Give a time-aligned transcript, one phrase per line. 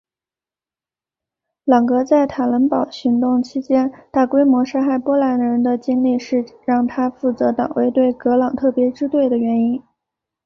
[1.63, 9.79] 朗格在坦能堡行动期间大规模杀害波兰人的经历是让他负责党卫队朗格特别支队的原因。